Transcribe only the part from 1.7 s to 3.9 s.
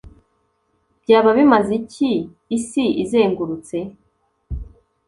iki isi izengurutse